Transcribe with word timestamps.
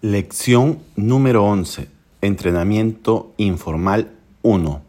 Lección 0.00 0.80
número 0.94 1.44
11. 1.44 1.88
Entrenamiento 2.20 3.34
informal 3.36 4.12
1. 4.42 4.80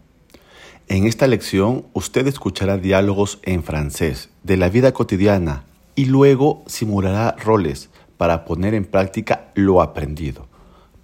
En 0.87 1.07
esta 1.07 1.25
lección 1.25 1.87
usted 1.93 2.27
escuchará 2.27 2.77
diálogos 2.77 3.39
en 3.41 3.63
francés 3.63 4.29
de 4.43 4.55
la 4.55 4.69
vida 4.69 4.91
cotidiana 4.91 5.63
y 5.95 6.05
luego 6.05 6.63
simulará 6.67 7.35
roles 7.43 7.89
para 8.17 8.45
poner 8.45 8.75
en 8.75 8.85
práctica 8.85 9.49
lo 9.55 9.81
aprendido. 9.81 10.47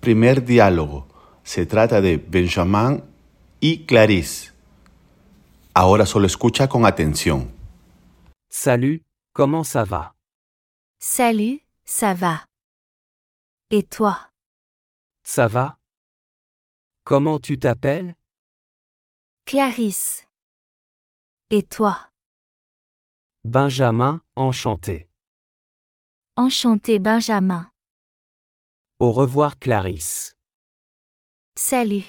Primer 0.01 0.45
diálogo. 0.45 1.07
Se 1.41 1.65
trata 1.65 1.99
de 1.99 2.17
Benjamin 2.17 3.03
y 3.59 3.85
Clarisse. 3.85 4.53
Ahora 5.73 6.05
solo 6.05 6.27
escucha 6.27 6.69
con 6.69 6.85
atención. 6.85 7.49
Salut, 8.51 9.01
comment 9.33 9.65
ça 9.65 9.83
va 9.83 10.13
Salut, 10.99 11.63
ça 11.83 12.13
va. 12.13 12.45
Et 13.71 13.83
toi? 13.83 14.29
Ça 15.23 15.47
va? 15.47 15.77
Comment 17.03 17.39
tu 17.39 17.57
t'appelles? 17.57 18.15
Clarisse. 19.45 20.27
Et 21.49 21.63
toi? 21.63 22.11
Benjamin, 23.43 24.21
enchanté. 24.35 25.09
Enchanté 26.37 26.99
Benjamin. 26.99 27.71
Au 28.99 29.11
revoir 29.11 29.57
Clarisse. 29.57 30.35
Salut. 31.57 32.05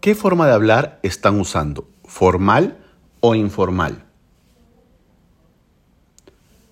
¿Qué 0.00 0.14
forma 0.14 0.46
de 0.46 0.52
hablar 0.52 0.98
están 1.02 1.38
usando? 1.40 1.88
¿Formal 2.04 2.78
o 3.20 3.34
informal? 3.34 4.02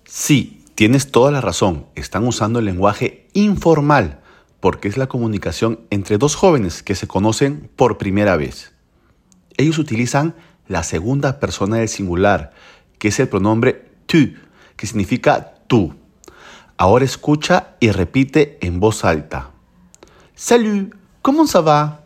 Sí, 0.05 0.64
tienes 0.75 1.11
toda 1.11 1.31
la 1.31 1.41
razón. 1.41 1.87
Están 1.95 2.27
usando 2.27 2.59
el 2.59 2.65
lenguaje 2.65 3.27
informal 3.33 4.19
porque 4.59 4.87
es 4.87 4.97
la 4.97 5.07
comunicación 5.07 5.79
entre 5.89 6.17
dos 6.17 6.35
jóvenes 6.35 6.83
que 6.83 6.95
se 6.95 7.07
conocen 7.07 7.69
por 7.75 7.97
primera 7.97 8.35
vez. 8.35 8.73
Ellos 9.57 9.77
utilizan 9.77 10.35
la 10.67 10.83
segunda 10.83 11.39
persona 11.39 11.77
del 11.77 11.89
singular, 11.89 12.51
que 12.97 13.09
es 13.09 13.19
el 13.19 13.29
pronombre 13.29 13.89
tu, 14.05 14.33
que 14.75 14.87
significa 14.87 15.55
tú. 15.67 15.95
Ahora 16.77 17.05
escucha 17.05 17.75
y 17.79 17.91
repite 17.91 18.57
en 18.61 18.79
voz 18.79 19.05
alta. 19.05 19.51
Salut, 20.35 20.93
¿cómo 21.21 21.47
ça 21.47 21.61
va? 21.61 22.01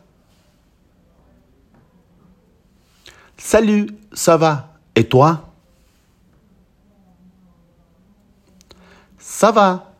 Salut, 3.38 3.97
ça 4.13 4.38
va. 4.38 4.80
Et 4.95 5.05
toi? 5.05 5.48
Ça 9.19 9.51
va. 9.51 9.93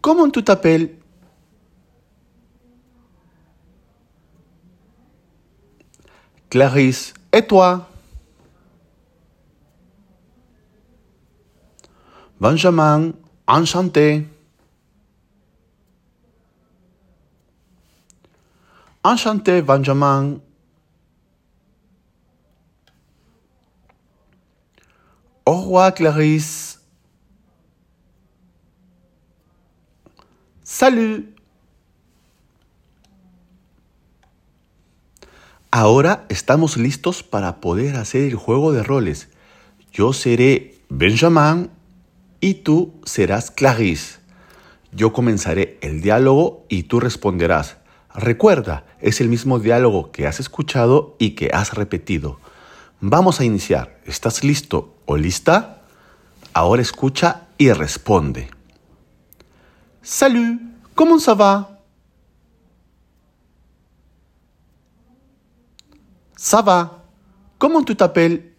Comment 0.00 0.30
tu 0.30 0.42
t'appelles? 0.42 0.96
Clarisse. 6.48 7.12
Et 7.32 7.46
toi? 7.46 7.88
Benjamin. 12.40 13.12
Enchanté. 13.46 14.26
Enchanté, 19.02 19.62
Benjamin. 19.62 20.38
Au 25.44 25.60
revoir, 25.60 25.92
Clarisse. 25.92 26.69
Salut. 30.72 31.26
Ahora 35.72 36.26
estamos 36.28 36.76
listos 36.76 37.24
para 37.24 37.60
poder 37.60 37.96
hacer 37.96 38.22
el 38.22 38.36
juego 38.36 38.72
de 38.72 38.84
roles. 38.84 39.30
Yo 39.92 40.12
seré 40.12 40.78
Benjamin 40.88 41.70
y 42.40 42.54
tú 42.54 42.94
serás 43.04 43.50
Clarisse. 43.50 44.20
Yo 44.92 45.12
comenzaré 45.12 45.76
el 45.82 46.02
diálogo 46.02 46.64
y 46.68 46.84
tú 46.84 47.00
responderás. 47.00 47.78
Recuerda, 48.14 48.86
es 49.00 49.20
el 49.20 49.28
mismo 49.28 49.58
diálogo 49.58 50.12
que 50.12 50.28
has 50.28 50.38
escuchado 50.38 51.16
y 51.18 51.30
que 51.30 51.50
has 51.52 51.74
repetido. 51.74 52.38
Vamos 53.00 53.40
a 53.40 53.44
iniciar. 53.44 53.98
¿Estás 54.06 54.44
listo 54.44 54.94
o 55.04 55.16
lista? 55.16 55.82
Ahora 56.54 56.80
escucha 56.80 57.48
y 57.58 57.72
responde. 57.72 58.59
Salut, 60.02 60.58
comment 60.94 61.18
ça 61.18 61.34
va? 61.34 61.82
Ça 66.36 66.62
va. 66.62 67.04
Comment 67.58 67.84
tu 67.84 67.94
t'appelles? 67.94 68.50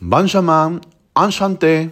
Benjamin, 0.00 0.80
enchanté. 1.14 1.90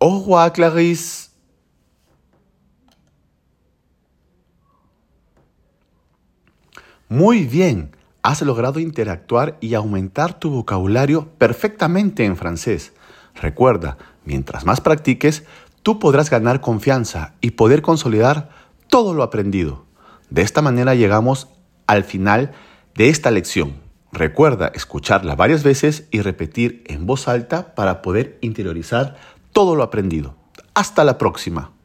Au 0.00 0.18
revoir, 0.18 0.52
Clarisse. 0.52 1.30
Muy 7.10 7.46
bien, 7.46 7.88
has 8.28 8.42
logrado 8.42 8.78
interactuar 8.78 9.56
y 9.58 9.72
aumentar 9.72 10.38
tu 10.38 10.50
vocabulario 10.50 11.30
perfectamente 11.38 12.26
en 12.26 12.36
francés. 12.36 12.92
Recuerda, 13.34 13.96
mientras 14.26 14.66
más 14.66 14.82
practiques, 14.82 15.44
tú 15.82 15.98
podrás 15.98 16.28
ganar 16.28 16.60
confianza 16.60 17.32
y 17.40 17.52
poder 17.52 17.80
consolidar 17.80 18.50
todo 18.88 19.14
lo 19.14 19.22
aprendido. 19.22 19.86
De 20.28 20.42
esta 20.42 20.60
manera 20.60 20.94
llegamos 20.94 21.48
al 21.86 22.04
final 22.04 22.52
de 22.94 23.08
esta 23.08 23.30
lección. 23.30 23.76
Recuerda 24.12 24.72
escucharla 24.74 25.34
varias 25.34 25.62
veces 25.62 26.06
y 26.10 26.20
repetir 26.20 26.84
en 26.86 27.06
voz 27.06 27.28
alta 27.28 27.74
para 27.74 28.02
poder 28.02 28.36
interiorizar 28.42 29.16
todo 29.54 29.74
lo 29.74 29.82
aprendido. 29.82 30.34
Hasta 30.74 31.02
la 31.02 31.16
próxima. 31.16 31.77